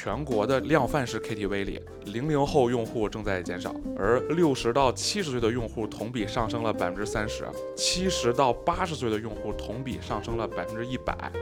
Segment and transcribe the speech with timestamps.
[0.00, 7.44] 全国的量贩式 KTV 里，零零后用户正在减少，而六十到七十岁的用户同比上升了百分之三十，
[7.76, 11.32] 七十到八十岁的用户同比上升了百分之一百。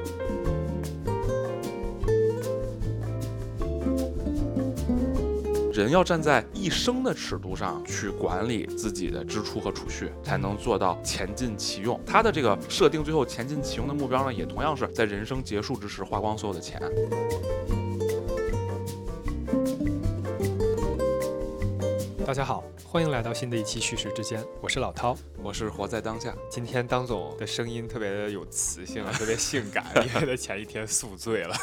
[5.70, 12.00] 人要站在一生的尺度上去管理自己的支出和储蓄，才能做到钱尽其用。
[12.06, 16.80] 他的这个设定最后钱尽其用的目标呢，也同样是在人生结束之时花光所有的钱。
[22.26, 25.16] 大家好，欢迎来到新的一期叙事之间，我是老涛。
[25.40, 26.34] 我是活在当下。
[26.50, 31.54] 今天当总的声音特别的有磁性啊， 特别性感，因为他前一天宿醉了。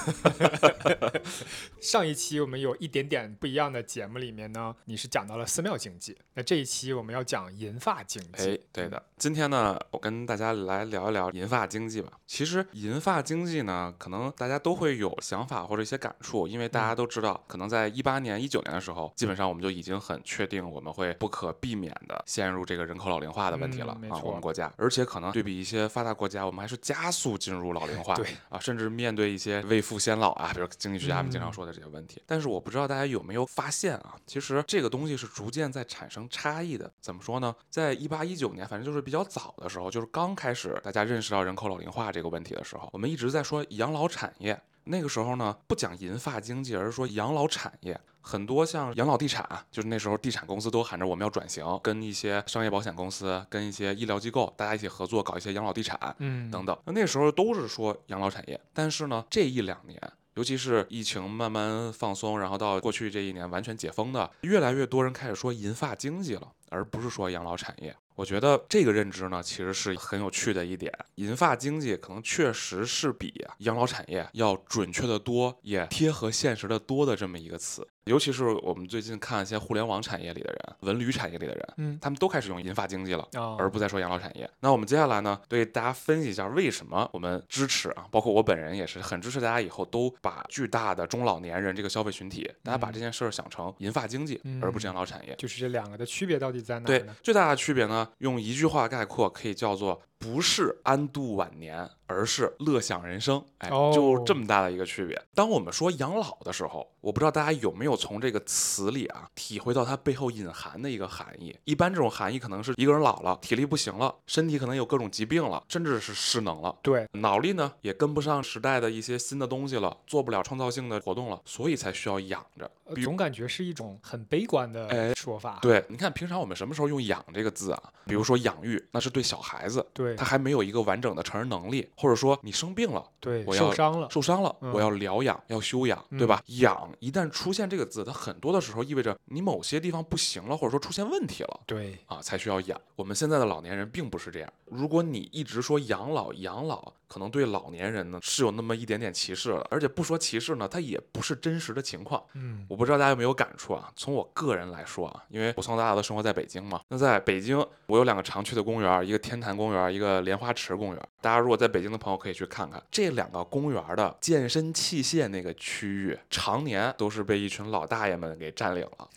[1.81, 8.51] 上一期我们有一点点不一样的节目里面呢，你是讲到了寺庙经济，那这一期我们要讲银发经济。
[8.51, 12.09] 哎，对的，今天呢，我跟大家来聊一聊银发经济吧。
[12.25, 23.79] 其实银发经济呢，可能大家都会有想法或者一些感触，因为大家都知道，可能在一八年、一九年的时候，基本上我们就已经很确定我们会不可避免的陷入这个人口老龄化的问题。
[23.79, 32.21] 了啊，我们国家，而且可能对比一些发达国家，我们还是加速进入老龄化，对啊，甚至面对一些未富先老啊，比如经济学家们经常说的这些问题。
[32.25, 36.91] 但是我不知道大家有没有发现啊，其实这个东西是逐渐在产生差异的。
[37.01, 37.53] 怎么说呢？
[37.69, 44.59] 在一八一九年，反正就是比较早的时候，就是刚开始大家认识到人口老龄化这个问题的时候，我们一直在说养老产业。
[44.85, 47.97] 那个时候呢，不讲银发经济，而是说养老产业。
[48.25, 56.75] 很多像养老地产，就是那时候地产公司都喊着我们要转型，跟一些商业保险公司、跟一些医疗机构，大家一起合作搞一些养老地产，嗯，等等。
[56.85, 60.01] 那那时候都是说养老产业，但是呢，这一两年，
[60.35, 67.95] 尤其是疫情慢慢放松，然后到过去这一年完全解封的，越来越多人开始说银发经济了，而不是说养老产业。
[68.15, 70.93] 我觉得这个认知呢，其实是很有趣的一点。
[71.15, 77.87] 银发经济可能确实是比养老产业要准确的多，也贴合现实的多的这么一个词。
[78.05, 83.25] 尤其是我们最近看一些互联网产业里的人、文旅产业里的人，嗯，他们都开始用银发经济了，
[83.57, 84.49] 而不再说养老产业。
[84.59, 95.33] 那我们接下来呢，对大家分析一下为什么我们支持啊，包括我本人也是很支持大家以后都把巨大的中老年人这个消费群体，大家把这件事儿想成银发经济，而不是养老产业。
[95.37, 96.85] 就是这两个的区别到底在哪？
[96.85, 100.01] 对，最大的区别呢，用一句话概括，可以叫做。
[100.23, 103.43] 不是安度晚年，而是乐享人生。
[103.57, 105.21] 哎，就这么大的一个区别。
[105.35, 111.53] 当我们说养老的时候，我不知道大家有没有从这个词里啊体会到它背后隐含的一个含义。
[111.65, 116.73] 一般这种含义可能是一个人老了，体力不行了，身体可能有各种疾病了，甚至是失能了。
[116.81, 122.71] 对，脑力呢也跟不上时代的一些新的东西了，做不了创造性的活动了，所以才需要养着。
[123.03, 125.59] 总感觉是一种很悲观的说法。
[125.61, 127.81] 对，你看平常我们什么时候用“养”这个字啊？
[128.05, 129.85] 比如说养育，那是对小孩子。
[129.93, 130.12] 对。
[130.15, 136.41] 他还没有一个完整的成人能力，或者说你生病了，对，我要受伤了，受伤了，我要疗养，要休养，对吧？
[136.47, 142.79] 养一旦出现这个字，它很多的时候意味着你某些地方不行了，或者说出现问题了，对，啊，才需要养。
[142.95, 144.53] 我们现在的老年人并不是这样。
[144.65, 146.93] 如果你一直说养老，养老。
[147.05, 152.19] 可能对老年人呢是有那么一点点歧视了，而且不说歧视呢，它也不是真实的情况。
[152.33, 153.91] 嗯，我不知道大家有没有感触啊？
[153.95, 161.07] 从我个人来说啊，因为我从小到大都生活在北京嘛，那在北京我有两个常去的公园，一个天坛公园，一个莲花池公园。
[161.21, 169.07] 大家如果在北京的朋友可以去看看这两个公园的健身器械那个区域，常年都是被一群老大爷们给占领了。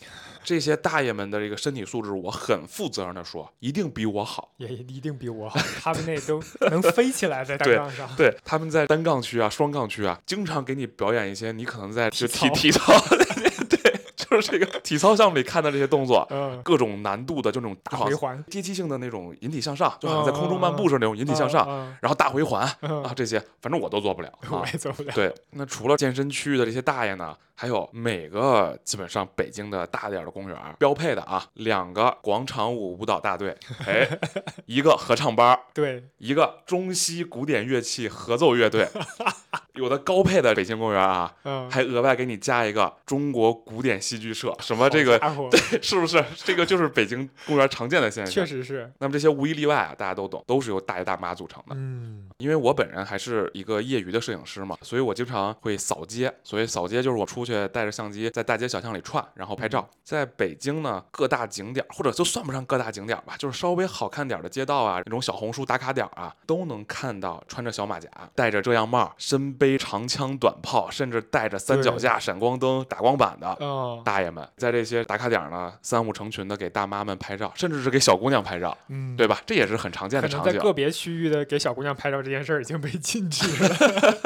[0.44, 5.58] 这些大爷们的这个身体素质，我很负责任的说，一定比我好，也一定比我好。
[5.80, 13.25] 他们那都能飞起来在单杠上，对，他们在单杠区啊、双杠区啊，经常给你表演一些你可能在就体体操，对，
[14.30, 21.66] 就是这个体操项目里看的这些动作，嗯，各种难度的就那种大回环、阶梯性的那种引体向上，就好像在空中漫步似的那种引体向上，
[22.00, 25.12] 然后大回环啊这些，反正我都做不了，我也做不了。
[25.14, 27.36] 对，那除了健身区域的这些大爷呢？
[27.58, 33.56] 还有每个基本上北京的大点的公园标配的啊，两个广场舞舞蹈大队，
[33.86, 34.06] 哎，
[34.66, 38.86] 一个合唱班，对，一个中西古典乐器合奏乐队，
[39.76, 41.32] 有的高配的北京公园啊，
[41.70, 45.18] 还额外给你加一个中国古典戏剧社，什么这个，
[45.50, 46.22] 对，是不是？
[46.36, 48.92] 这个就是北京公园常见的现象，确实是。
[48.98, 51.74] 那么这些无一例外啊，大家都懂，都是由大爷大妈组成的。
[51.76, 57.46] 嗯，因为我本人还是一个业余的摄影师嘛，所以我经常会扫街，所以扫街就是我出。
[57.46, 59.88] 去带着相机在大街小巷里串，然后拍照。
[60.02, 73.56] 在北京呢，各大景点或者就算不上各大景点吧，就是稍微好看点的街道啊，那种小红书打卡点啊，都能看到穿着小马甲、戴着遮阳帽、身背长枪短炮，甚至带着三脚架、闪光灯、打光板的
[74.04, 79.40] 大爷们，在这些打卡点呢，三五成群的给大妈们拍照，甚至是给小姑娘拍照，嗯，对吧？
[79.46, 80.52] 这也是很常见的场景。
[80.52, 83.76] 在个别区域的给小姑娘拍照这件事儿已经被禁止了，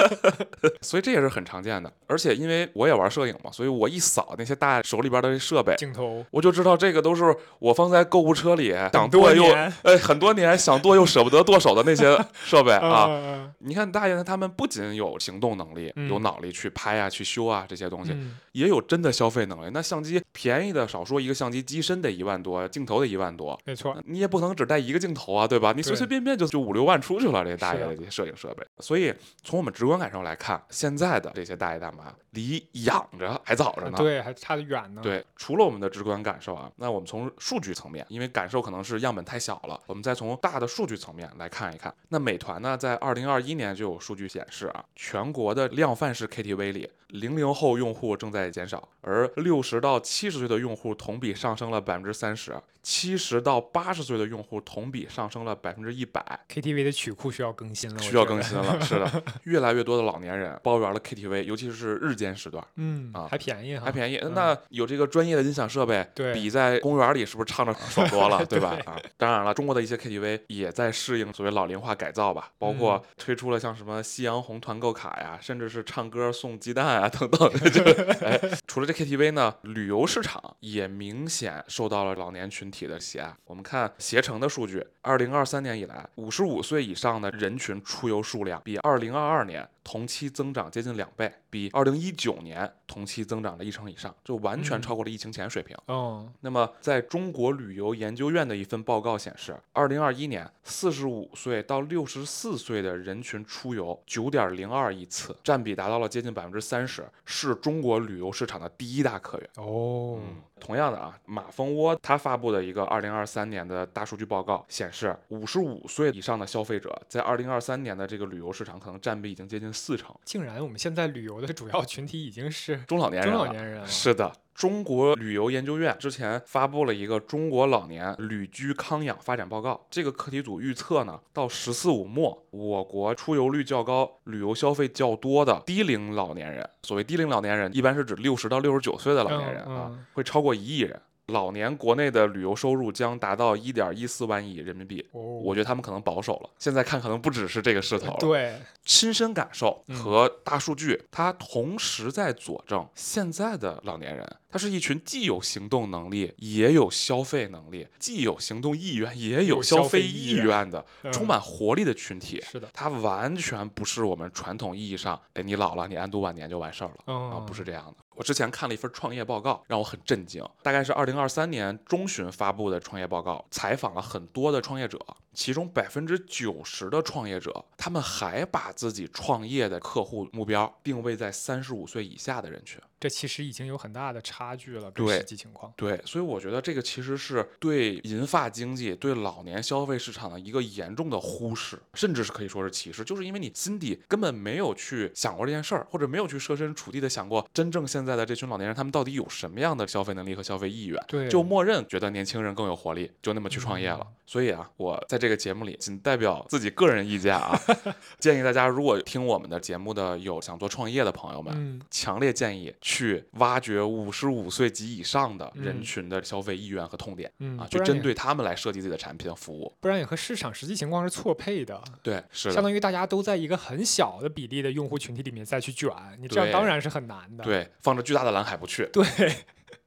[0.81, 1.93] 所以这也是很常见的。
[2.07, 3.11] 而且因为我也玩。
[3.11, 12.87] 摄影嘛，所以我一扫那些大爷手里边的设备，镜头我就知道这个都是我放在购物车里想剁又年哎很多年想剁又舍不得剁手的那些 设备啊。
[12.87, 19.71] 啊，你看大爷他们不仅有行动能力，嗯有脑力去拍啊、去修啊这些东西，嗯也有真的消费能力。
[19.73, 25.73] 那相机便宜的少说一个相机机身得一万多，镜头得一万多，没错，你也不能只带一个镜头啊，对吧？
[25.77, 28.67] 你随随便便就就五六万出去了，这大爷的这些摄影设备。
[28.79, 33.97] 所以从我们直观感受来看，现在的这些大爷大妈离养着还早着呢。
[33.97, 41.95] 对，还差得远呢。，对，除了我们的直观感受啊，那我们从数据层面，因为感受可能是样本太小了，我们再从大的数据层面来看一看。
[42.09, 56.41] 那美团呢，在二零二一年就有数据显示啊，全国的量贩式 KTV 里，零零后用户正在减少，而六十到七十岁的用户同比上升了百分之三十，七十到八十岁的用户同比上升了百分之一百。
[56.49, 62.65] KTV 的曲库需要更新了，我需要更新了，是的， 越来越多的老年人包圆了 KTV，尤其是日间时段。
[62.77, 64.17] 嗯啊还便宜哈，还便宜。
[64.19, 68.77] 嗯那有这个专业的音响设备，对比在公园里是不是唱着爽多了， 对吧？
[68.87, 77.51] 啊，当然了，中国的一些 KTV 也在适应所谓老龄化改造吧，包括嗯推出了像什么夕阳红团购卡呀，甚至是唱歌送鸡蛋啊 等等。
[77.71, 77.83] 就
[78.27, 83.35] 哎，除了这 KTV 呢，旅游市场也明显受到了老年群体的喜爱。
[83.47, 95.77] 我们看携程的数据，二零二三年以来，五十五岁以上的人群出游数量比二零二二年同期增长接近两倍，比二零一九年同期增长了一成以上，就完全嗯超过了疫情前水平。
[95.89, 109.51] 嗯，那么，在中国旅游研究院的一份报告显示，二零二一年四十五岁到六十四岁的人群出游九点零二亿次，占比达到了接近百分之三十，是中国旅游市场的第一大客源。
[109.57, 123.47] 哦，嗯，同样的啊，马蜂窝它发布的一个二零二三年的大数据报告显示，五十五岁以上的消费者在二零二三年的这个旅游市场可能占比已经接近四成，竟然我们现在旅游的主要群体已经是中老年人中了。
[123.47, 141.01] 老年人了，是的，中国旅游研究院之前发布了一个《中国老年旅居康养发展报告》，这个课题组预测呢，到“十四五”末，我国出游率较高、旅游消费较多的低龄老年人，所谓低龄老年人，一般是指六十到六十九岁的老年人啊，会超过一亿人。
[141.31, 145.05] 老年国内的旅游收入将达到一点一四万亿人民币。
[145.13, 148.17] 哦，我觉得他们可能保守了，现在看可能不只是这个势头了。
[148.21, 148.55] 对，
[148.85, 162.41] 亲身感受嗯和大数据，它同时在佐证现在的老年人，他是一群既有行动能力，也有消费能力，既有行动意愿，也有有消消费费意愿的，嗯充满活力的群体。
[162.43, 167.15] 是的，他完全不是我们传统意义上，哎，你老了，你安度晚年就完事儿了。
[167.15, 168.05] 啊，嗯，不是这样的。
[168.21, 170.47] 我之前看了一份创业报告，让我很震惊。
[170.63, 174.99] 大概是二零二三年中旬发布的创业报告，采访了很多的创业者，
[175.33, 182.79] 其中百分之九十的创业者，他们还把自己创业的客户目标定位在三十五岁以下的人群。
[183.01, 185.73] 这其实已经有很大的差距了，跟对实际情况。
[185.75, 204.01] 对，所以我觉得这个其实是对银发经济、对老年消费市场的一个严重的忽视，甚至是可以说是歧视，就是因为你心底根本没有去想过这件事儿，或者没有去设身处地的想过，真正现在的这群老年人他们到底有什么样的消费能力和消费意愿，对，就默认觉得年轻人更有活力，就那么去创业了。
[204.03, 207.51] 嗯所以啊，我在这个节目里仅代表自己个人意见啊，
[208.21, 219.73] 建议大家如果听我们的节目的有想做创业的朋友们，嗯，强烈建议去挖掘五十五岁及以上的人嗯群的消费意愿和痛点、嗯啊，去针对他们来设计自己的产品和服务。
[219.81, 227.45] 不然也和市场实际情况是错配的，对，是相，当于大家都在一个很小的比例的用户群体里面再去卷，你这样当然是很难的。
[227.45, 228.89] 对，放着巨大的蓝海不去。
[228.93, 229.05] 对，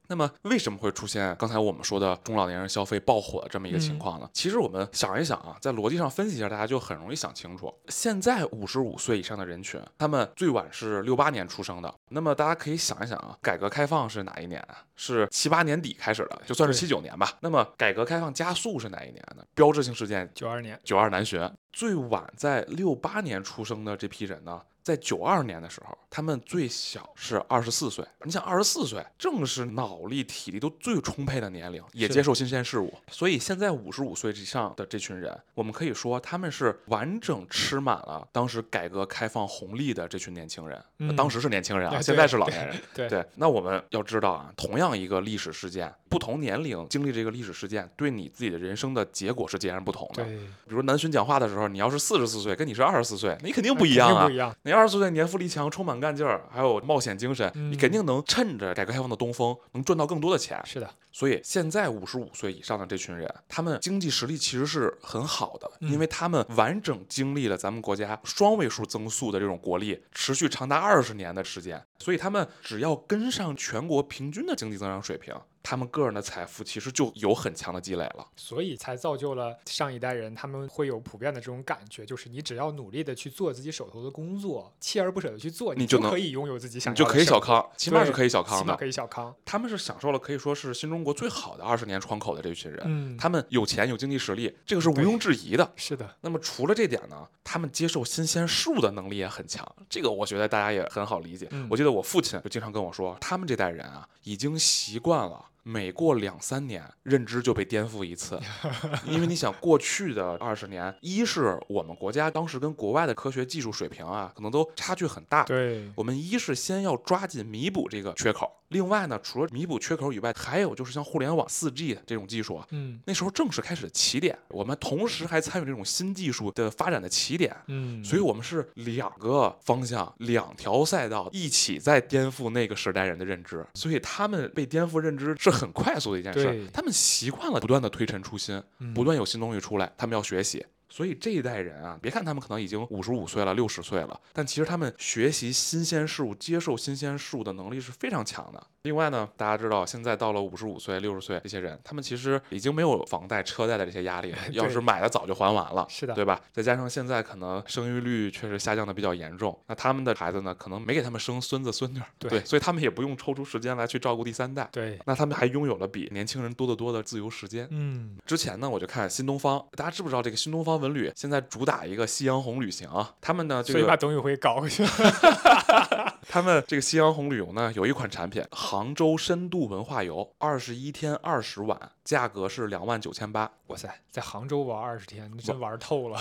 [0.08, 4.28] 那么为什么会出现刚才我们说的中老年人消费爆火的这么一个情嗯况呢？
[4.32, 7.72] 其实我们想一想啊，在逻辑上分析一下，大家就很容易想清楚。
[7.88, 14.84] 现在五十五岁以上的人群，他们最晚是六八年出生的，那么大家可以想一想啊，改革开放是哪一年啊？
[14.96, 17.32] 是七八年底开始的，就算是对七九年吧。
[17.40, 19.42] 那么改革开放加速是哪一年呢？
[19.54, 28.04] 标志性事件九二年，九二南巡，最晚在六八年出生的这批人呢，在九二年的时候，他们最小是二十四岁。
[28.22, 32.92] 你想，二十四岁正是脑力、体力都最充沛的年龄，也接受新鲜事物。
[33.10, 40.78] 所以现在五十五岁以上的这群人，我们可以说他们是完整吃满了当时改革开放红利的这群年轻人。
[40.98, 42.76] 嗯当时是年轻人啊，哎现在是老年人。
[42.94, 50.22] 对对，那我们要知道啊，同样一个历史事件，不同年龄经历这个历史事件，对你自己的人生的结果是截然不同的。
[50.22, 50.36] 对，
[50.66, 54.36] 比如南巡讲话的时候，你要是四十四岁，跟你是二十四岁，你肯定不一样啊肯定不一。
[54.36, 54.54] 样。
[54.62, 60.60] 你二十四岁年富力强，充满干劲儿，还有冒险精神，你嗯肯定能趁着改革开放的东风，能赚到更多的钱。
[60.64, 75.34] 是的，所以现在五十五岁以上的这群人，他们经济实力其实是很好的，因为他们完整经历了咱们国家双位数增速的这种国力，持续长达二十年的时间，所以他们只要跟上全国平均的经济增长水平。
[75.64, 89.34] 他们个人的财富其实就有很强的积累了，所以才造就了上一代人他们会有普遍的这种感觉，就是你只要努力的去做自己手头的工作，锲而不舍的去做，你就可以拥有自己想要的，你就可以小康，起码是可以小康的，可以小康。
[89.42, 95.72] 他们是享受了可以说是新中国最好的二十年窗口的这一群人，嗯，他们有钱有经济实力，这个是毋庸置疑的。
[95.76, 96.14] 是的。
[96.20, 101.48] 那么除了这点呢，他们接受新鲜事物的能力也很强，这个我觉得大家也很好理解。
[101.70, 105.46] 我记得我父亲就经常跟我说，他们这代人啊，已经习惯了。
[105.64, 108.38] 每过两三年，认知就被颠覆一次，
[109.08, 115.42] 因为你想，过去的二十年，一是我们国家当时跟国外的科学技术水平啊，可能都差距很大。
[115.44, 118.50] 对，我们一是先要抓紧弥补这个缺口。
[118.68, 138.62] 另外呢，除了弥补缺口以外，还有就是像互联网四 G 这种技术啊，嗯，那时候正是开始起点，我们同时还参与这种新技术的发展的起点，嗯，所以我们是两个方向、两条赛道一起在颠覆那个时代人的认知，所以他们被颠覆认知是很快速的一件事，他们习惯了不断的推陈出新，
[138.94, 140.66] 不断有新东西出来，他们要学习。
[140.94, 148.64] 所以这一代人啊，别看他们可能已经五十五岁了、六十岁了，但其实他们学习新鲜事物、接受新鲜事物的能力是非常强的。
[148.82, 156.40] 另外呢，大家知道现在到了五十五岁、六十岁这些人，他们其实已经没有房贷、车贷的这些压力了， 要是买的早就还完了，是的，对吧？
[156.52, 167.66] 再加上现在可能生育率确实下降的比较严重，那他们的孩子呢，可能没给他们生孙子孙女，对，所以他们也不用抽出时间来去照顾第三代，对，那他们还拥有了比年轻人多得多的自由时间。
[167.72, 174.88] 嗯，之前呢，我就看新东方，大家知不知道这个新东方文旅现在主打一个夕阳红旅行啊，他们呢，所以把董宇辉搞过去了。
[176.28, 183.50] 他们这个夕阳红旅游呢，有一款产品杭州深度文化游，二十一天二十晚，价格是两万九千八。
[183.68, 186.20] 哇塞，在杭州玩二十天，真玩透了。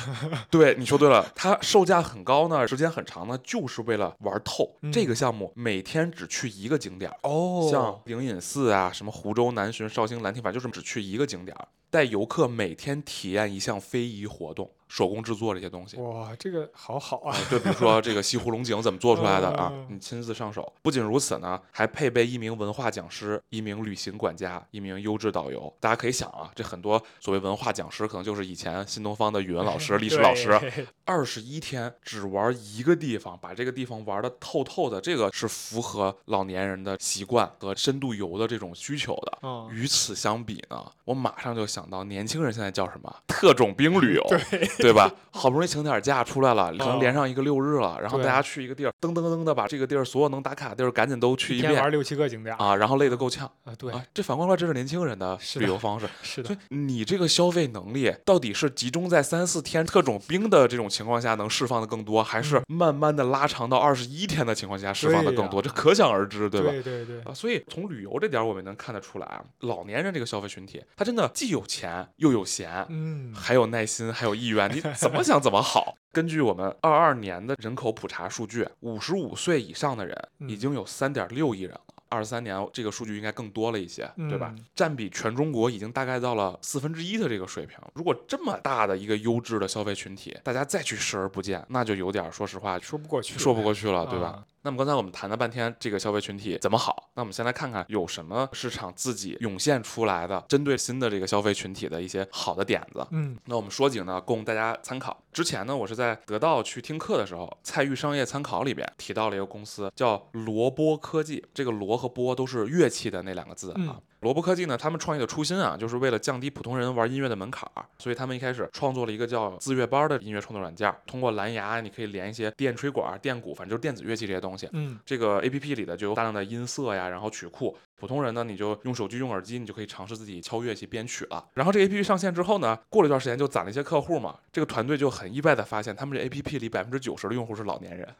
[0.50, 4.76] 对，你说对了，它售价很高呢，时间很长呢，就是为了玩透。
[4.92, 11.56] 这个项目每天只去一个景点哦，像灵隐寺啊，什么湖州南浔、绍兴兰亭，反正就是只去一个景点，
[11.90, 14.70] 带游客每天体验一项非遗活动。
[14.94, 17.36] 手工制作这些东西，哇，这个好好啊！
[17.50, 19.74] 就比如说这个西湖龙井怎么做出来的啊？
[19.90, 20.72] 你亲自上手。
[20.84, 25.74] 不仅如此呢，还配备一名文化讲师、一名旅行管家、一名优质导游。
[25.80, 30.52] 大家可以想啊，这很多所谓文化讲师，可能就是以前新东方的语文老师、 历史老师。
[31.06, 39.40] 二十一天只玩一个地方，把这个地方玩的透透的，这个是符合老年人的习惯和深度游的这种需求的。
[39.72, 44.24] 与此相比呢，我马上就想到年轻人现在叫什么特种兵旅游。
[44.78, 44.83] 对。
[44.84, 45.12] 对吧？
[45.32, 53.74] 好不容易请点假出来了，可能连上一个六日了，然后大家去一个地儿，噔噔噔的把这个地儿所有能打卡的地儿赶紧都去一遍，玩六七个景点啊，然后累得够呛啊。
[53.76, 56.48] 对啊，这反过来这是年轻人的旅游方式， 是的。
[56.48, 65.60] 所以你这个消费能力到底是集中在三四天特种兵的这种情况下能释放的更多，还是慢慢的拉长到二十一天的情况下释放的更多？
[65.60, 66.70] 这可想而知，对吧？
[66.70, 67.22] 对对对。
[67.22, 75.62] 啊，所以从旅游这点我们能看得出来啊，老年人这个消费群体，他真的既有钱又有闲，嗯，还有耐心，还有意愿，你怎么想怎么。
[75.62, 75.96] 好？
[76.12, 81.93] 根据我们二二年的人口普查数据，五十五岁以上的人已经有三点六亿人了。
[82.14, 84.54] 二三年这个数据应该更多了一些，对吧？
[84.76, 87.78] 占比全中国已经大概到了四分之一的这个水平。
[87.96, 94.44] 如果这么大的一个优质的消费群体，大家再去视而不见，那就有点说实话说不过去，说不过去了，对吧？
[94.66, 103.06] 那么刚才我们谈了半天这个消费群体怎么好，那我们先来看看有什么市场自己涌现出来的针对新的这个消费群体的一些好的点子。
[103.12, 105.22] 嗯，那我们说几个呢，供大家参考。
[105.34, 114.00] 之前呢，我是在得到去听课的时候，蔡玉商业参考里边提到了一个公司叫罗波科技，这个罗和波都是乐器的那两个字啊。
[114.20, 124.70] 罗波科技呢，他们创业的初心啊，就是为了降低普通人玩音乐的门槛儿，所以他们一开始创作了一个叫自乐班的音乐创作软件，通过蓝牙你可以连一些电吹管、电鼓，反正就是电子乐器这些东西。
[124.72, 127.78] 嗯，这个 A P P 里的就有大量的音色呀，然后曲库。
[127.96, 131.46] 普通人呢，你就用手机、用耳机，你就可以尝试自己敲乐器、编曲了。
[131.54, 134.36] 然后这 A P P 上线之后呢，过了一段时间就攒了一些客户嘛。
[134.52, 138.08] 这个团队就很意外的发现，他们这 A P P 里百分之九十的用户是老年人，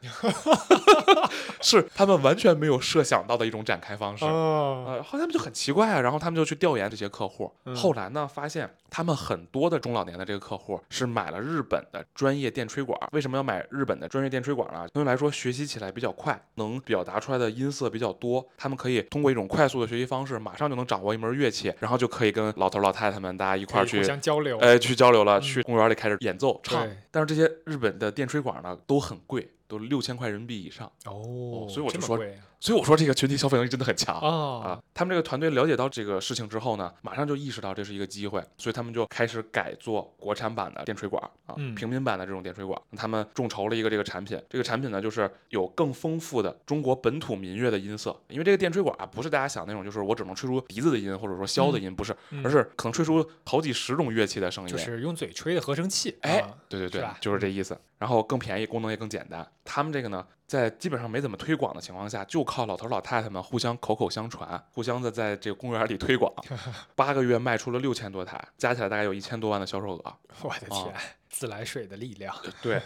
[1.60, 4.24] 是他们完全没有设想到的一种展开方式。
[4.24, 7.52] 呃，后来他们就很奇怪啊，然后他们就去调研这些客户。
[7.76, 12.98] 后来呢，发现他们很多的中老年的这个客户是买了日本的专业电吹管。
[13.12, 14.78] 为什么要买日本的专业电吹管呢？
[14.78, 18.46] 相对来说学习起来比较快，能表达出来的音色比较多。
[18.56, 26.86] 他们可以通过一种快速的学习方式，马马上就能掌握一门乐器，然后就可以跟老头老太太们大家一块儿去互相交流，哎，去交流了，去公园里开始演奏唱。
[27.10, 31.66] 但是这些日本的电吹管呢，都很贵，都六千块人民币以上哦。
[31.68, 32.18] 所以我就说，
[32.60, 34.14] 所以我说这个群体消费能力真的很强。
[34.16, 42.80] 啊哦，，他们这个团队了解到这个事情之后呢，马上就意识到这是一个机会，所以他们就开始改做国产版的电吹管啊，嗯平民版的这种电吹管。
[42.96, 54.70] 他们众筹了一个这个产品，这个产品呢就是有更丰富的中国本土民乐的音色，因为这个电吹管啊不是大家想那种就是我只能吹出笛子的音或者说箫的音，不是，嗯而是可能吹出好几十种乐器的声音。
[54.70, 56.16] 就是用嘴吹的合成器。
[56.22, 57.78] 哎啊，对对对是，就是这意思。
[57.98, 59.46] 然后更便宜，功能也更简单。
[59.64, 66.32] 他们这个呢，在基本上没怎么推广的情况下，就靠老头老太太们互相口口相传，互相的在这个公园里推广，
[66.94, 70.14] 八个月卖出了六千多台，加起来大概有一千多万的销售额。
[70.42, 70.92] 我的天哦，
[71.28, 72.34] 自来水的力量。
[72.62, 72.80] 对。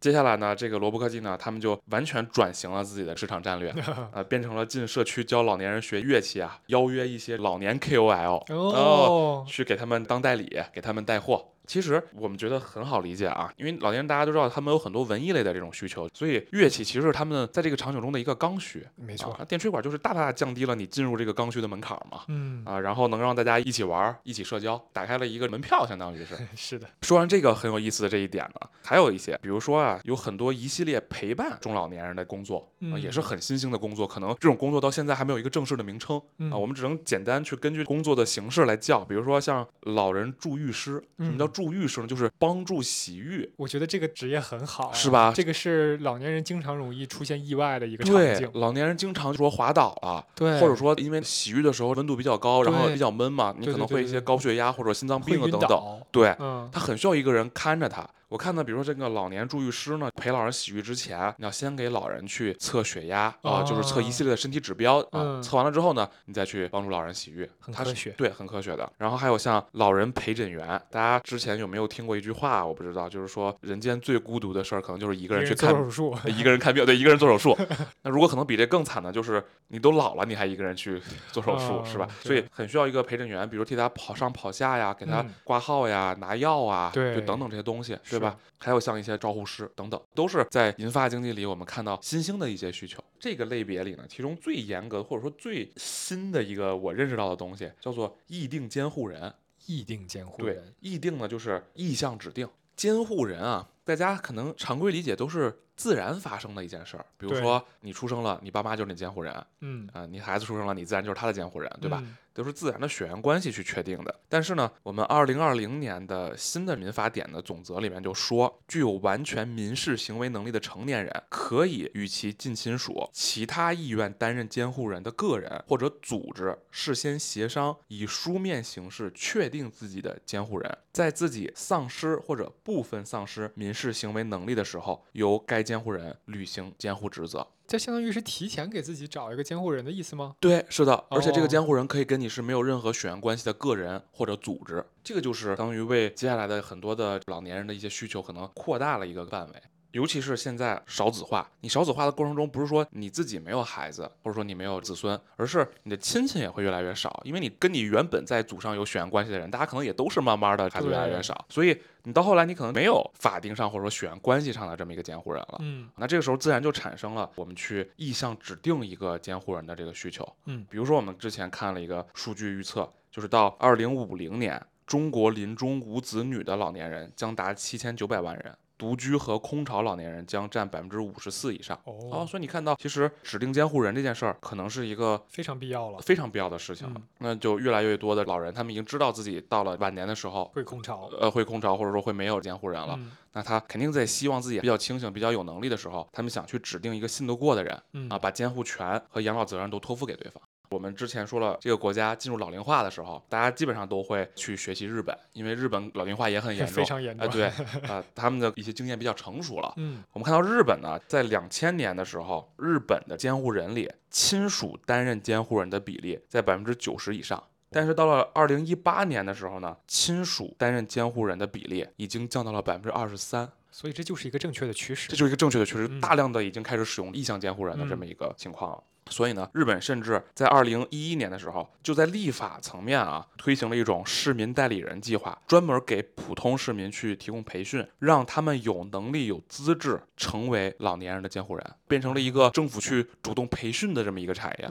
[0.00, 3.74] 接下来呢，这个罗布科技呢，他们就完全转型了自己的市场战略，
[4.12, 11.52] 呃，变成了进社区教老年人学乐器啊，邀约一些老年 KOL，哦，去给他们当代理，给他们带货。
[11.66, 18.86] 其实我们觉得很好理解啊，因为老年人大家都知道他们有很多文艺类的这种需求，所以乐器其实是他们在这个场景中的一个刚需。
[18.96, 22.22] 没错电吹管就是大大降低了你进入这个刚需的门槛嘛。
[22.28, 26.34] 嗯，啊，然后能让大家一起玩儿、一起社交，打开了一个门票，相当于是。
[26.56, 42.06] 是的，说完这个很有意思的这一点呢，还有一些，比如说啊，有很多一系列陪伴中老年人的工作也是很新兴的工作，可能这种工作到现在还没有一个正式的名称嗯啊，我们只能简单去根据工作的形式来叫，比如说像老人助浴师，什么叫嗯助浴师呢？
[42.06, 43.48] 就是帮助洗浴。
[43.56, 56.00] 我觉得这个职业很好啊，是吧这个是老年人经常容易出现意外的一个场对景，，老年人经常说滑倒了，对，或者说因为洗浴的时候温度比较高，然后比较闷嘛，你可能会一些高血压或者心脏病啊等等。
[56.10, 58.04] 对，嗯，他很需要一个人看着他。
[58.28, 65.06] 我看到，比如说这个老年助浴师呢，陪老人洗浴之前，你要先给老人去测血压啊，就是测一系列的身体指标啊。
[65.12, 68.90] 嗯测完了之后呢，你再去帮助老人洗浴，很科学对，很科学的。
[68.96, 72.64] 然后还有像老人陪诊员，大家之前有没有听过一句话？
[72.64, 77.56] 我不知道，就是说人间最孤独的事儿，可能就是一个人去看做手术，一个人看病，对，一个人做手术。
[78.02, 81.00] 那如果可能比这更惨的，就是你都老了，你还一个人去
[81.30, 82.08] 做手术，哦是吧？
[82.22, 88.38] 所以很需要一个陪诊员，比如替他跑上跑下呀，给他嗯挂号呀、拿药啊，对就等等这些东西，对吧？
[88.58, 93.02] 还有像一些照护师等等，都是在银发经济里我们看到新兴的一些需求。
[93.18, 99.32] 这个类别里呢，其中最严格或者说最新的一个我认识到的东西，叫做议定监护人。
[99.66, 102.46] 议定监护对人，，议定呢就是意向指定，
[102.76, 111.98] 监护人啊，大家可能常规理解都是自然发生的一件事儿，比如说你出生了，你爸妈就是你监护人，嗯啊、嗯，你孩子出生了，你自然就是他的监护人，对吧？
[112.02, 112.16] 嗯？
[112.34, 114.12] 都是自然的血缘关系去确定的。
[114.28, 137.46] 但是呢，我们二零二零年的新的民法典的总则里面就说，具有完全民事行为能力的成年人，可以与其近亲属、其他意愿担任监护人的个人或者组织事先协商，以书面形式确定自己的监护人，在自己丧失或者部分丧失民事行为能力的时候，由该监护人履行监护职责。
[137.66, 140.36] 这相当于是提前给自己找一个监护人的意思吗？
[140.38, 149.54] 对，是的，而且这个哦监护人可以跟你是没有任何血缘关系的个人或者组织，这个就是相当于为接下来的很多的老年人的一些需求可能扩大了一个范围。
[149.94, 165.58] 尤其是现在少子化，你少子化的过程中，不是说你自己没有孩子，或者说你没有子孙，而是你的亲戚也会越来越少，因为你跟你原本在祖上有血缘关系的人，大家可能也都是慢慢的孩子越来越少，所以你到后来你可能没有法定上或者说血缘关系上的这么一个监护人了。
[165.60, 170.28] 嗯那这个时候自然就产生了我们去意向指定一个监护人的这个需求。
[170.46, 178.58] 嗯，比如说我们之前看了一个数据预测，就是到二零五零年，中国临终无子女的老年人将达七千九百万人。
[178.84, 181.74] 独居和空巢老年人将占百分之五十四以上。
[181.84, 186.94] 哦，哦，所以你看到，其实指定监护人这件事儿，可能是一个非常必要了，非常必要的事情了。
[186.96, 191.08] 嗯那就越来越多的老人，他们已经知道自己到了晚年的时候，会空巢。
[191.18, 192.94] 呃，会空巢或者说会没有监护人了。
[192.98, 200.40] 嗯那他肯定在希望自己比较清醒、比较有能力的时候，他们想去指定一个信得过的人嗯啊，把监护权和养老责任都托付给对方。
[200.70, 207.32] 我们之前说了，这个国家进入老龄化的时候，大家基本上都会去学习日本，因为日本老龄化也很严重， 非常严啊、重。
[207.32, 207.46] 对，
[207.88, 209.72] 啊、他们的一些经验比较成熟了。
[209.76, 217.42] 嗯，我们看到日本呢，在两千年的时候，日本的监护人里，亲属担任监护人的比例在百分之九十以上。
[217.70, 225.16] 但是到了二零一八年的时候呢，亲属担任监护人的比例已经降到了百分之二十三，所以这就是一个正确的趋势这。
[225.16, 228.82] 就是一个正确的趋势，嗯大量的已经开始使用意向监护人的这嗯么一个情况了。
[229.10, 241.64] 所以呢，日本甚至在二零一一年的时候，就在立法层面啊，推行了一种市民代理人计划，专门给普通市民去提供培训，让他们有能力、有资质成为老年人的监护人，
[241.94, 244.68] 变成了一个政府去主动培训的这么一个产业。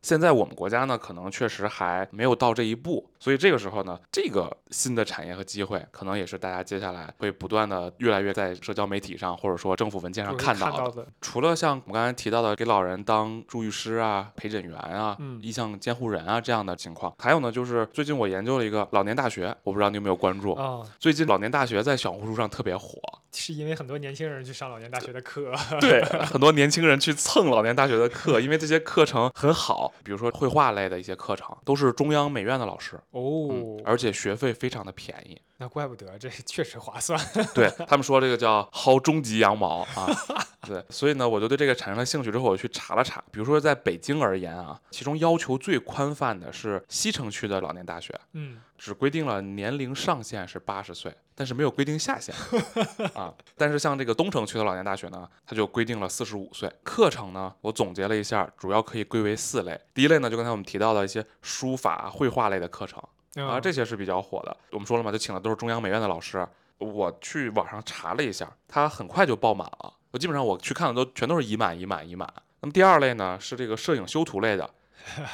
[0.00, 11.06] 现在我们国家呢，可能确实还没有到这一步，所以这个时候呢，这个新的产业和机会，可能也是大家接下来会不断的越来越在社交媒体上或者说政府文件上看到的。
[11.20, 20.52] 除了像我们刚才提到的给老人当助浴师啊、陪诊员啊、嗯意向监护人啊这样的情况，还有呢，就是最近我研究了一个老年大学，我不知道你有没有关注。
[20.52, 23.00] 啊、最近老年大学在小红书上特别火，
[23.32, 35.40] 是因为很多年轻人去上老年大学的课，对， 很多年轻人去蹭老年大学的课，因为这些课程很好，比如说绘画类的一些课程，都是中央美院的老师，哦嗯，，而且学费非常的便宜。
[35.60, 37.18] 那怪不得这确实划算。
[37.52, 40.06] 对他们说这个叫薅终极羊毛啊，
[40.64, 52.34] 对，所以呢，我就对这个产生了兴趣之后，我去查了查，比如说在北京而言啊，其中要求最宽泛的是西城区的老年大学，嗯，只规定了年龄上限是八十岁，但是没有规定下限
[53.14, 53.34] 啊。
[53.56, 56.72] 但是像这个东城区的老年大学呢，它就规定了四十五岁。
[56.84, 59.78] 课程呢，我总结了一下，主要可以归为四类。
[59.92, 62.98] 第一类呢，就刚才我们提到的一些书法、绘画类的课程
[63.34, 64.56] 啊，嗯这些是比较火的。
[64.70, 66.46] 我们说了嘛，就请的都是中央美院的老师。
[66.78, 69.92] 我去网上查了一下，它很快就爆满了。
[70.12, 72.32] 我基本上我去看的都全都是已满、已满、已满。
[72.60, 74.68] 那么第二类呢，是这个摄影修图类的。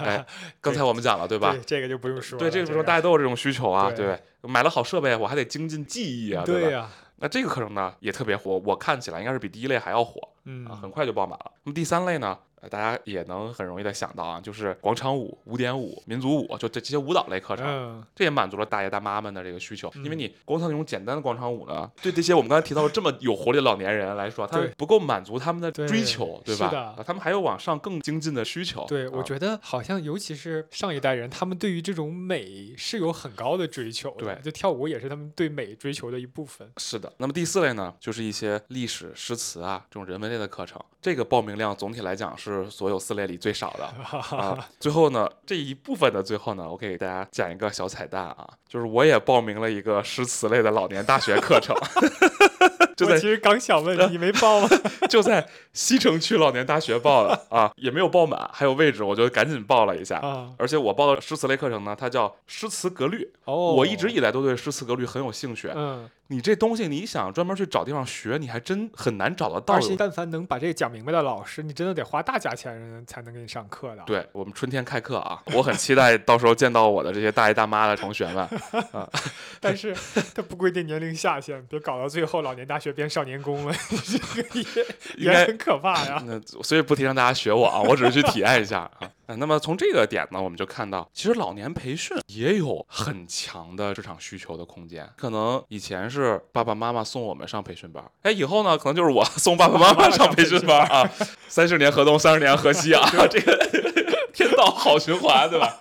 [0.00, 0.24] 哎，
[0.60, 1.52] 刚才我们讲了，对吧？
[1.52, 6.46] 对这个就不用说了，对，这个时候个大家都有这种需求啊，对对，买了好设备，我还得精进技艺啊，吧？
[6.46, 11.50] 对呀、那这个课程呢也特别火，我看起来应该是比第一类还要火嗯啊，很快就爆满了。
[11.64, 17.66] 那么第三类呢，呃大家也能很容易的想到啊，就是广场舞、古典舞、民族舞，就这这些舞蹈类课程。
[17.66, 26.68] 嗯，这也满足了大爷大妈们的这个需求，因为嗯你光靠那种简单的广场舞呢，对这些我们刚才提到的这么有活力的老年人来说，他不够满足他们的追求，对吧？
[26.68, 28.84] 是的啊他们还有往上更精进的需求。
[28.86, 34.24] 对，我啊觉得好像尤其是上一代人，他们对于这种美是有很高的追求的。
[34.24, 36.70] 对就跳舞也是他们对美追求的一部分。
[36.76, 43.84] 是的，那么第四类呢，就是一些历史、诗词啊这种人文类的课程，这个报名量总体来讲是所有四类里最少的
[44.36, 44.68] 啊。
[44.78, 51.74] 最后呢，这一部分的最后呢，我给大家讲一个小彩蛋啊，就是我也报名了一个诗词类的老年大学课程，
[52.96, 54.68] 就在我其实刚想问 你没报吗？
[55.08, 60.18] 就在西城区老年大学报的啊，也没有报满，还有位置，我就赶紧报了一下。
[60.18, 63.30] 啊，而且我报的诗词类课程呢，它叫诗词格律。
[63.44, 65.70] 哦，我一直以来都对诗词格律很有兴趣。
[65.74, 69.88] 嗯，你这东西，你想专门去找地方学，你还真很难找得到而有。
[69.88, 74.02] 且但凡能把这个讲明白的老师，你真的得花大价钱才能给你上课的。
[74.06, 78.48] 对我们春天开课啊，我很期待到时候见到我的这些大爷大妈的同学们
[78.92, 79.08] 啊。
[79.60, 79.94] 但是
[80.34, 84.64] 它不规定年龄下限，别搞到最后老年大学变少年宫了， 这个也
[85.16, 86.22] 应该也很可怕呀。
[86.26, 89.10] 那所以不提倡大家学我啊，我只是去体验一下啊。
[89.26, 95.08] 啊那么从这个点呢，我们就看到，其实老年培训也有很强的市场需求的空间。
[95.16, 101.10] 可能以前是爸爸妈妈送我们上培训班，哎，以后呢，可能就是我 送爸爸妈妈上培训班啊。
[101.48, 103.56] 三十年河东，三十年河西啊， 这个
[104.32, 105.78] 天道好循环，对吧？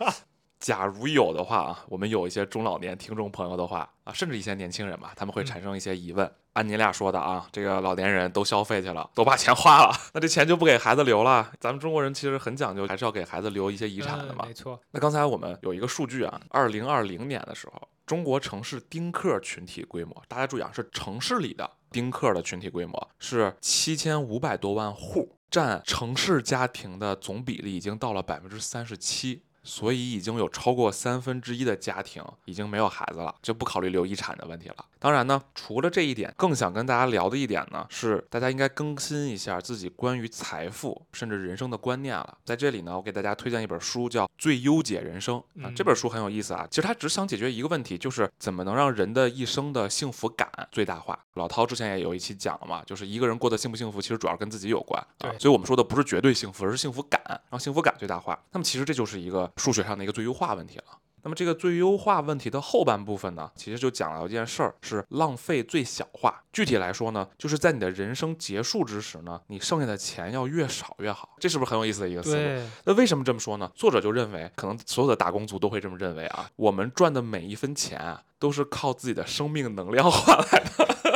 [0.63, 6.31] 假如有的话啊，我们有一些中老年听众朋友的话啊，甚至一些年轻人吧，他们会产生一些疑问。
[6.53, 11.51] 按你俩说的啊，这个老年人都消费去了，都把钱花了， 那这钱就不给孩子留了。
[11.59, 14.47] 咱们中国人其实很讲究，还是要给孩子留一些遗产的嘛嗯。
[14.47, 29.43] 没错，那刚才我们有一个数据啊，二零二零年的时候，中国城市丁克群体规模，大家注意啊，是城市里的丁克的群体规模是七千五百多万户，占城市家庭的总比例已经到了百分之三十七。
[29.63, 34.75] 所以已经有超过三分之一的家庭已经没有孩子了，就不考虑留遗产的问题了。
[34.99, 42.37] 当然呢，除了这一点，更想跟大家聊的一点呢，是大家应该更新一下自己关于财富甚至人生的观念了。
[42.45, 45.67] 在这里呢，我给大家推荐一本书，叫《最优解人生》啊。
[45.69, 51.17] 嗯这本书很有意思啊，其实它只想解决一个问题，就是怎么能让人的一生的幸福感最大化。
[51.33, 55.29] 老涛之前也有一期讲了嘛，就是一个人过得幸不幸福，其实主要跟自己有关啊。
[55.29, 58.39] 对所以我们说的不是绝对幸福，而是幸福感，让幸福感最大化。
[58.51, 60.85] 那么其实这就是一个数学上的一个最优化问题了。
[61.25, 66.43] 那么这个最优化问题的后半部分呢，其实就讲了一件事儿，是浪费最小化。
[66.51, 71.29] 具体来说呢，就是在你的人生结束之时呢，你剩下的钱要越少越好。
[71.39, 72.61] 这是不是很有意思的一个思路？
[72.83, 73.71] 那为什么这么说呢？
[73.73, 81.12] 作者就认为，可能所有的打工族都会这么认为啊，我们赚的每一分钱啊，都是靠自己的生命能量换来的。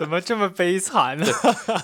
[0.00, 1.26] 怎么这么悲惨呢？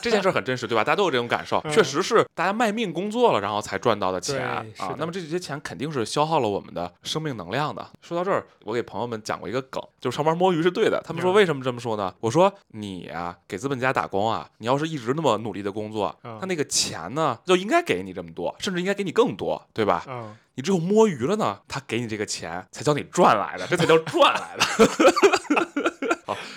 [0.00, 0.82] 这件事儿很真实，对吧？
[0.82, 4.82] 大家都有这种感受，嗯确实是大家卖命工作了，然后才赚到的钱的。
[4.82, 7.86] 啊那么这些钱肯定是消耗了我们的生命能量的。
[8.00, 10.98] 说到这儿，我给朋友们讲过一个梗，就是上班摸鱼是对的。
[11.04, 12.14] 他们说嗯为什么这么说呢？
[12.20, 20.02] 我说你啊，给资本家打工啊，你要是一直那么努力的工作，嗯他那个钱呢就应该给你这么多，甚至应该给你更多，对吧？
[20.08, 25.65] 嗯，你只有摸鱼了呢，他给你这个钱才叫你赚来的，这才叫赚来的。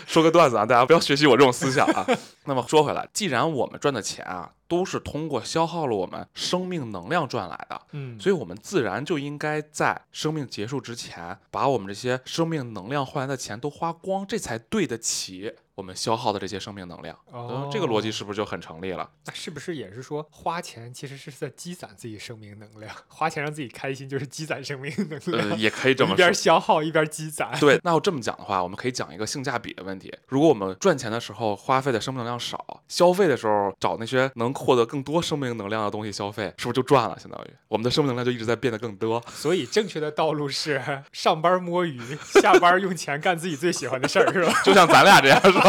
[0.09, 2.03] 好，说个段子啊，大家不要学习我这种思想啊。
[2.45, 17.17] 那么说回来，既然我们赚的钱啊都是通过消耗了我们生命能量赚来的，嗯，所以我们自然就应该在生命结束之前，把我们这些生命能量换来的钱都花光，这才对得起我们消耗的这些生命能量。
[17.31, 19.09] 哦嗯，这个逻辑是不是就很成立了？
[19.25, 22.93] 那是不是也是说花钱其实是在积攒自己生命能量？
[23.07, 26.33] 花钱让自己开心就是积攒生命能量呃，量，也可以这么一边。
[26.33, 27.57] 消耗一边积攒。
[27.61, 30.13] 对，那要这么讲的话，我们可以讲一个性价比的问题。
[30.27, 37.17] 如果我们赚钱的时候花费的生命能量少，消费的时候找那些能获得更多生命能量的东西消费，是不是就赚了？
[37.17, 39.23] 相当于我们的生命能量就一直在变得更多。
[39.33, 42.01] 所以正确的道路是上班摸鱼，
[42.41, 44.53] 下班用钱干自己最喜欢的事儿，是吧？
[44.65, 45.68] 就像咱俩这样，是吧？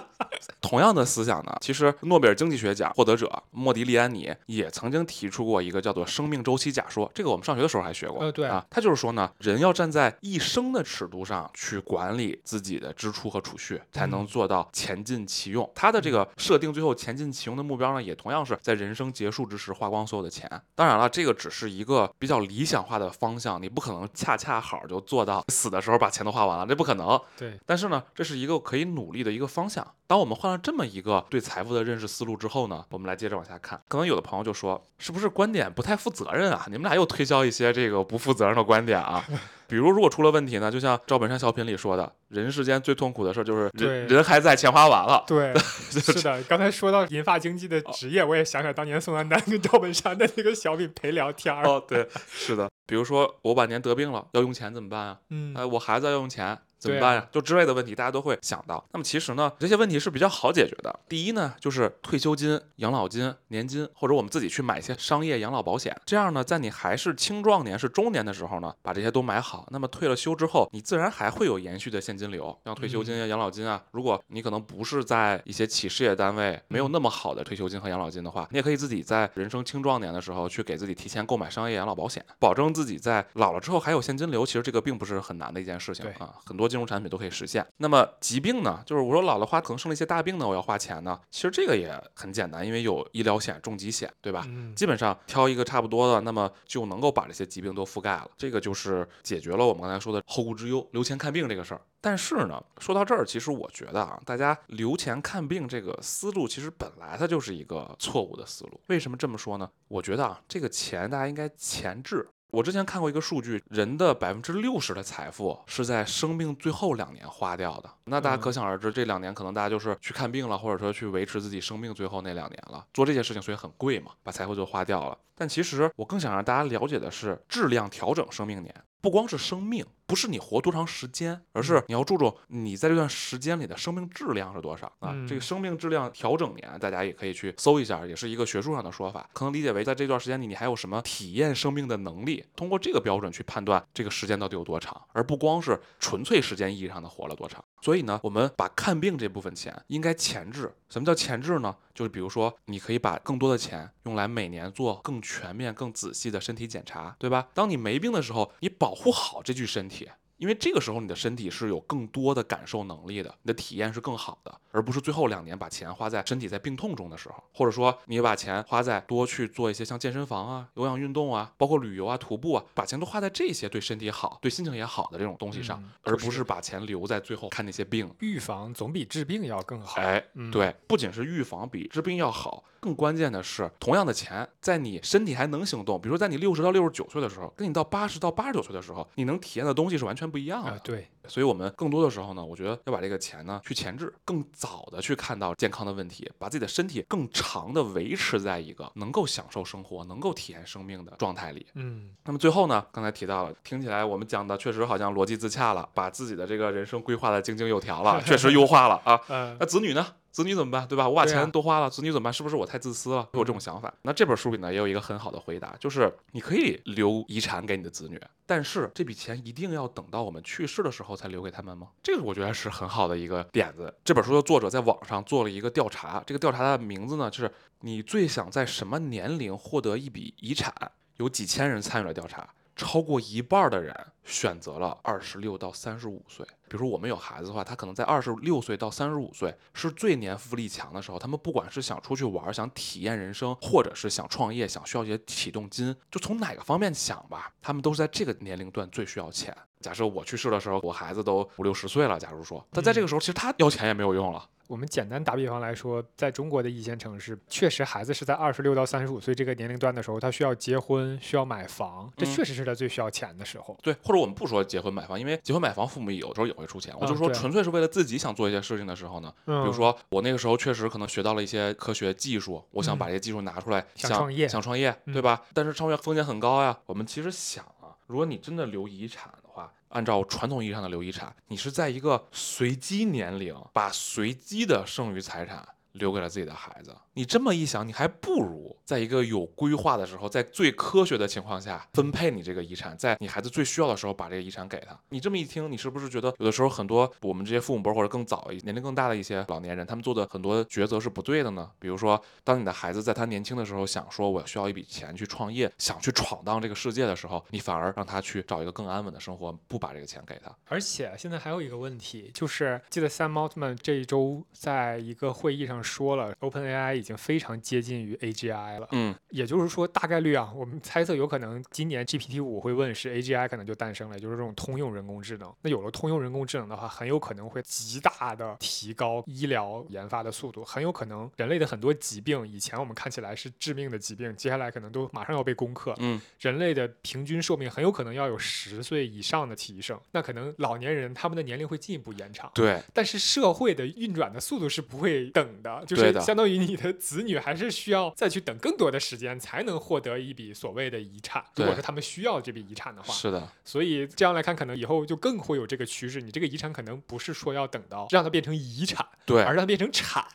[0.59, 8.21] 同样的思想呢，其实诺贝尔经济学奖获得者莫迪利安尼也曾经提出过一个叫做生命周期假说，这个我们上学的时候还学过。
[8.21, 15.69] 呃对啊，他就是说呢，人要站在一生的尺度上去管理自己的支出和储蓄，才能嗯做到钱尽其用。
[15.75, 20.49] 他的这个设定最后钱尽其用的目标呢，也同样是在人生结束之时花光所有的钱。
[20.75, 27.19] 当然了，这个只是一个比较理想化的方向，你不可能恰恰好就做到死的时候把钱都花完了，这不可能。
[27.37, 29.85] 对，但是呢，这是一个可以努力的一个方向。
[30.07, 33.81] 当我们换了这么一个对财富的认识思路之后呢，我们来接着往下看。
[33.87, 36.65] 可能有的朋友就说，是不是观点不太负责任啊？
[36.67, 39.23] 你们俩又推销一些这个不负责任的观点啊？
[39.67, 45.23] 比如，如果出了问题呢，就像赵本山小品里说的，人世间最痛苦的事就是人人还在，钱花完了。
[45.27, 45.53] 对，
[45.89, 46.43] 是的。
[46.43, 51.65] 刚才说到银发经济的职业，我也想起来当年宋丹丹跟赵本山的那个小品陪聊天儿。
[51.65, 52.69] 哦，对，是的。
[52.85, 55.17] 比如说我晚年得病了，要用钱怎么办啊？
[55.29, 57.27] 嗯哎，我孩子要用钱怎么办呀？
[57.31, 58.83] 就之类的问题，大家都会想到。
[58.91, 60.99] 那么其实呢，这些问题是比较好解决的。
[61.07, 65.95] 第一呢，就是退休金、养老金、年金，或者我们自己去买一些商业养老保险。
[66.03, 69.67] 这样呢，在你还是青壮年、是中年的时候呢，把这些都买好。
[69.69, 73.79] 那么退了休之后，你自然还会有延续的现金流，像退休金啊、养老金啊。
[73.91, 84.43] 如果你可能不是在一些企事业单位，没有那么好的退休金和养老金的话，你也可以自己在人生青壮年的时候去给自己提前购买商业养老保险，保证自己在老了之后还有现金流。
[84.43, 87.65] 其实这个并不是很难的一件事情啊，很多金融产品都可以实现。
[87.77, 94.43] 那么疾病呢，就是我说老了花可能生了一些大病呢，我要花钱呢，其实这个也很简单，因为有医疗险、重疾险，对吧？
[94.47, 98.31] 嗯，基本上挑一个差不多的，那么就能够把这些疾病都覆盖了。
[98.37, 101.81] 这个就是解决了我们刚才说的后顾之忧、留钱看病这个事儿。
[102.03, 108.79] 但是呢，说到这儿，其实我觉得啊，大家留钱看病这个思路，其实本来它就是一个错误的思路。
[108.87, 109.69] 为什么这么说呢？
[109.87, 112.27] 我觉得啊，这个钱大家应该前置。
[112.51, 117.89] 我之前看过一个数据，人的百分之六十的财富是在生命最后两年花掉的。
[118.11, 125.17] 那大家可想而知，这两年可能大家就是去看病了，或者说去维持自己生命最后那两年了，做这些事情，所以很贵嘛，把财富就花掉了。
[125.33, 135.09] 但其实我更想让大家了解的是，质量调整生命年，不光是生命，不是你活多长时间，而是你要注重你在这段时间里的生命质量是多少啊。
[135.13, 147.63] 嗯这个生命质量调整年，大家也可以去搜一下，也是一个学术上的说法，可能理解为在这段时间里你还有什么体验生命的能力，通过这个标准去判断这个时间到底有多长，而不光是纯粹时间意义上的活了多长。
[147.81, 150.73] 所以以呢，我们把看病这部分钱应该前置。
[150.89, 151.75] 什么叫前置呢？
[151.93, 157.47] 就是比如说，你可以把更多的钱用来每年做更全面、更仔细的身体检查，对吧？
[157.53, 160.09] 当你没病的时候，你保护好这具身体。
[160.41, 178.11] 因为这个时候你的身体是有更多的感受能力的，你的体验是更好的，而不是最后两年把钱花在身体在病痛中的时候，或者说你把钱花在多去做一些像健身房啊、有氧运动啊、包括旅游啊、徒步啊，把钱都花在这些对身体好、对心情也好的这种东西上，嗯而不是把钱留在最后看那些病。
[178.21, 180.01] 预防总比治病要更好。
[180.01, 190.71] 哎，嗯对，不仅是预防比治病要好，更关键的是，同样的钱，在你身体还能行动，比如说在你六十到六十九岁的时候，跟你到八十到八十九岁的时候，你能体验的东西是完全不一样的。
[190.71, 201.67] 啊，对，所以我们更多的时候呢，我觉得要把这个钱呢去前置，更早的去看到健康的问题，把自己的身体更长的维持在一个能够享受生活、能够体验生命的状态里。
[201.73, 209.19] 嗯，那么最后呢，刚才提到了，听起来我们讲的确实好像逻辑自洽了，把自己的这个人生规划的井井有条了， 确实优化了啊。
[209.27, 210.07] 嗯，那子女呢？
[210.31, 210.87] 子女怎么办？
[210.87, 211.07] 对吧？
[211.07, 212.33] 我把钱多花了，子女怎么办？
[212.33, 213.23] 是不是我太自私了？
[213.33, 213.93] 会有这种想法。
[214.03, 221.89] 那这本书里呢，也有一个很好的回答，就是你可以留遗产给你的子女，但是这笔钱一定要等到我们去世的时候才留给他们吗？
[222.01, 223.93] 这个我觉得是很好的一个点子。
[224.05, 230.73] 这本书的作者在网上做了一个调查，这个调查的名字呢，就是你最想在什么年龄获得一笔遗产？
[231.17, 232.47] 有几千人参与了调查。
[232.75, 236.45] 超过一半儿的人选择了二十六到三十五岁。
[236.67, 241.19] 比如说我们有孩子的话，他可能在二十六岁到三十五岁是最年富力强的时候。
[241.19, 249.55] 他们不管是想出去玩儿、想体验人生，或者是想创业、想需要一些启动金，就从哪个方面想吧，他们都是在这个年龄段最需要钱。
[249.81, 254.47] 假设我去世的时候，我孩子都五六十岁了，假如说，但在这个时候，其实他要钱也没有用了。
[254.71, 263.77] 我们简单打比方来说，在中国的一线城市，确实孩子是在二十六到三十五岁这个年龄段的时候，他需要结婚，需要买房，这嗯确实是他最需要钱的时候。
[263.83, 266.95] 对，或者我们不说结婚买房，因为结婚买房父母有时候也会出钱。
[267.01, 275.41] 我就说纯粹是为了自己想做一些事情的时候呢，比比如说我那个时候确实可能学到了一些科学技术，我想嗯把这些技术拿出来，想想创业想创业，对嗯吧？
[275.53, 276.79] 但是创业风险很高呀。
[276.85, 286.95] 我们其实想啊，如果你真的留遗产的话，按照传统意义上的留遗产，你是在一个随机年龄把随机的剩余财产留给了自己的孩子。
[287.13, 294.97] 你这么一想，你还不如在一个有规划的时候，在最科学的情况下分配你这个遗产，在你孩子最需要的时候把这个遗产给他。
[295.09, 301.69] 你这么一听，你是不是觉得有的时候很多我们这些父母辈或者更早一年龄更大的一些老年人，他们做的很多抉择是不对的呢？
[301.79, 310.49] 比如说，当你的孩子在他年轻的时候想说我需要一笔钱去创业，想去闯荡这个世界的时候，你反而让他去找一个更安稳的生活，不把这个钱给他。
[310.65, 318.87] 而且现在还有一个问题，就是记得 Sam Altman 这一周在一个会议上说了，OpenAI 已经非常接近于 AGI 了。
[318.91, 325.53] 嗯，也就是说，大概率啊，我们猜测有可能今年 GPT 五会问世，AGI 可能就诞生了，也就是这种通用人工智能。
[325.63, 335.95] 那有了通用人工智能的话，很有可能会极大的提高医疗研发的速度，很有可能人类的很多疾病，以前我们看起来是致命的疾病，接下来可能都马上要被攻克。
[335.99, 342.51] 嗯，人类的平均寿命很有可能要有十岁以上的提升，那可能老年人他们的年龄会进一步延长。
[342.53, 351.43] 对，但是社会的运转的速度是不会等的，就是相当于你的子女还是需要再去等更多的时间才能获得一笔所谓的遗产。
[351.55, 356.21] 如果对是他们需要这笔遗产的话，是的，所以这样来看，可能以后就更会有这个趋势。
[356.21, 360.25] 你这个遗产可能不是说要等到让它变成遗产，对而让它变成产，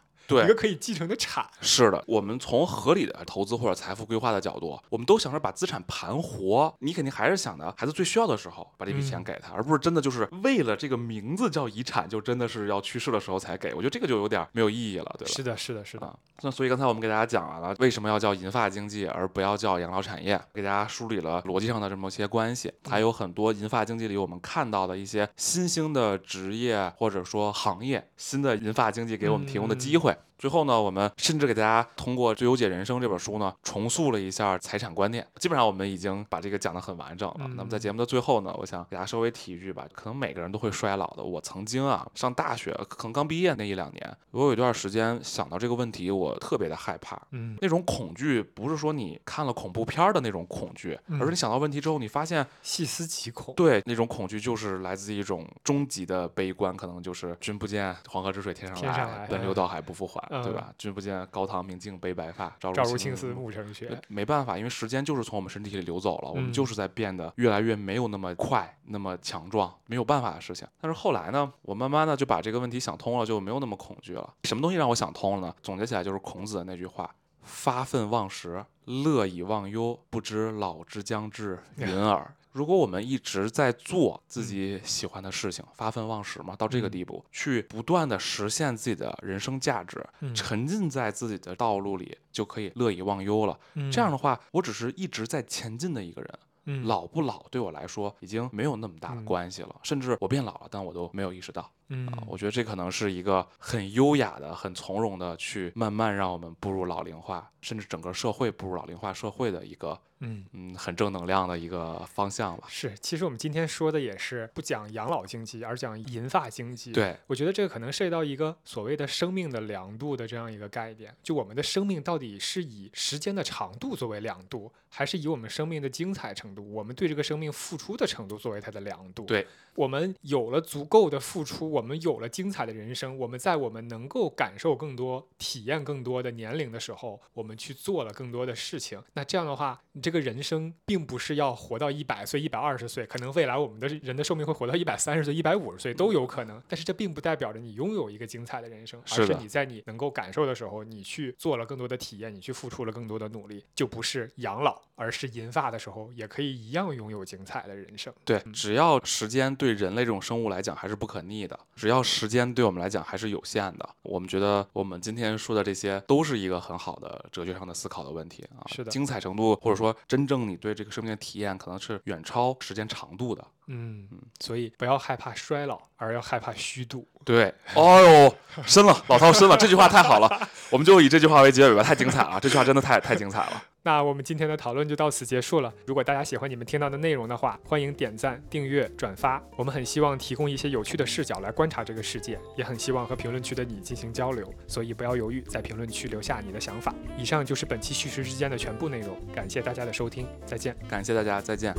[0.45, 0.57] 一个。
[0.57, 1.47] 可以继承的产。
[1.61, 6.75] 是的，我们从合理的投资或者财富规划的角度，我们都想着把资产盘活。
[6.79, 13.75] 你肯定还是想着孩子最需要的时候把这笔钱嗯给他，而不是真的就是为了这个名字叫遗产，就真的是要去世的时候才给。
[13.75, 15.35] 我觉得这个就有点没有意义了，对吧？
[15.35, 16.07] 是的，是的，是的。
[16.07, 30.16] 啊，那所以刚才我们给大家讲完了为什么要叫银发经济，而不要叫养老产业，给大家梳理了逻辑上的这么些关系，还有很多银发经济里我们看到的一些新兴的职业或者说行业，新的银发经济给我们提供的机会。
[30.17, 30.36] Bye.
[30.39, 35.27] 最后呢，我们甚至给大家通过《最优解人生》这本书呢，重塑了一下财产观念。
[35.37, 37.49] 基本上我们已经把这个讲得很完整了。
[37.57, 41.23] 那么在节目的最后呢，我想给大家稍微提一句吧，可能每个人都会衰老的。
[41.23, 47.21] 我曾经啊，上大学可能刚毕业那一两年，我有一段时间想到这个问题，我特别的害怕。
[47.31, 53.55] 嗯，那种恐惧不是说你看了恐怖片儿的那种恐惧，嗯而是你想到问题之后，你发现细思极恐。
[53.55, 60.73] 对那种恐惧就是来自一种终极的悲观，可能就是君不见黄河之水天上来奔流到海不复还，嗯对吧？
[60.79, 64.01] 君不见高堂明镜悲白发，朝赵如青青丝暮成雪。
[64.09, 70.67] 没办法，因为时间就是从我们身体里流走了，我们嗯就是在变得越来越没有那么快、那么强壮，没有办法的事情。
[70.81, 74.35] 但是后来呢，我慢慢的就把这个问题想通了，就没有那么恐惧了。
[74.45, 75.55] 什么东西让我想通了呢？
[75.63, 86.91] 总结起来就是孔子的那句话：“发愤忘食，乐以忘忧，不知老之将至，云尔。”如果我们一直在做自己喜欢的事情，发愤忘食嘛，到这个嗯。
[86.91, 90.35] 地步，去不断的实现自己的人生价值，嗯。
[90.35, 93.59] 沉浸在自己的道路里，就可以乐以忘忧了。
[93.75, 93.93] 嗯。
[93.93, 96.87] 这样的话，我只是一直在前进的一个人，嗯。
[96.87, 99.25] 老不老对我来说已经没有那么大的嗯。
[99.27, 101.71] 关系了，甚至我变老了，但我都没有意识到。
[101.89, 110.45] 嗯啊，我觉得这可能是一个很优雅的、很从容的去慢慢让我们步入老龄化，甚至整个社会步入老龄化社会的一个嗯。
[110.53, 112.67] 嗯很正能量的一个方向吧。
[112.69, 121.15] 是，其实我们今天说的也是不讲养老经济，而讲银发经济。，对，我觉得这个可能涉及到一个所谓的生命的量度的这样一个概念。
[121.23, 129.25] 就我们的生命到底是以时间的长度作为量度，还是以我们生命的精彩程度，我们对这个生命付出的程度作为它的量度？
[129.25, 138.99] 对，我们有了足够的付出，我们有了精彩的人生，我们在我们能够感受更多、体验更多的年龄的时候，我们去做了更多的事情。
[139.13, 146.63] 那这样的话，你这个人生并不是要活到一百岁、一百二十岁，可能未来我们的人的寿命会活到一百三十岁、一百五十岁都有可能。
[146.67, 158.11] 但是这并不代表着你拥有一个精彩的人生，而是你在你能够感受的时候，你去做了更多的体验，你去付出了更多的努力，就不是养老，而是银发的时候也可以一样拥有精彩的人生。
[158.25, 168.65] 对，嗯只要时间对人类这种生物来讲还是不可逆的，只要时间对我们来讲还是有限的，我们觉得我们今天说的这些都是一个很好的哲学上的思考的问题啊。
[168.67, 173.45] 是的精彩程度或者说真正你对这个生命的体验，可能是远超时间长度的。
[173.67, 174.09] 嗯，
[174.41, 177.07] 所以不要害怕衰老，而要害怕虚度。
[177.25, 183.63] 对，哦呦，深了，老涛深了，这句话太好了，我们就以这句话为结尾吧，太精彩了，这句话真的太太精彩了。
[183.87, 185.73] 那我们今天的讨论就到此结束了。
[185.87, 189.41] 如果大家喜欢你们听到的内容的话，欢迎点赞、订阅、转发。
[189.55, 194.53] 我们很希望提供一些有趣的视角来观察这个世界，也很希望和评论区的你进行交流。
[194.67, 196.93] 所以不要犹豫，在评论区留下你的想法。
[197.17, 200.77] 以上就是本期叙事之间的全部内容，感谢大家的收听，再见。
[200.89, 201.73] 感谢大家，再见。